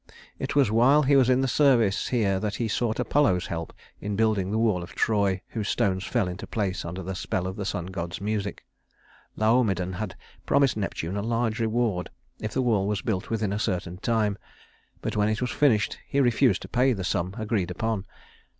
It 0.39 0.55
was 0.55 0.71
while 0.71 1.03
he 1.03 1.15
was 1.15 1.29
in 1.29 1.45
service 1.45 2.07
here 2.07 2.39
that 2.39 2.55
he 2.55 2.67
sought 2.67 2.99
Apollo's 2.99 3.45
help 3.45 3.71
in 3.99 4.15
building 4.15 4.49
the 4.49 4.57
wall 4.57 4.81
of 4.81 4.95
Troy, 4.95 5.41
whose 5.49 5.69
stones 5.69 6.03
fell 6.05 6.27
into 6.27 6.47
place 6.47 6.83
under 6.83 7.03
the 7.03 7.13
spell 7.13 7.45
of 7.45 7.55
the 7.55 7.65
sun 7.65 7.85
god's 7.85 8.19
music. 8.19 8.65
Laomedon 9.35 9.93
had 9.93 10.15
promised 10.43 10.75
Neptune 10.75 11.17
a 11.17 11.21
large 11.21 11.59
reward 11.59 12.09
if 12.39 12.51
the 12.51 12.63
wall 12.63 12.87
was 12.87 13.03
built 13.03 13.29
within 13.29 13.53
a 13.53 13.59
certain 13.59 13.97
time; 13.97 14.39
but 15.03 15.15
when 15.15 15.29
it 15.29 15.39
was 15.39 15.51
finished, 15.51 15.99
he 16.07 16.19
refused 16.19 16.63
to 16.63 16.67
pay 16.67 16.93
the 16.93 17.03
sum 17.03 17.35
agreed 17.37 17.69
upon. 17.69 18.07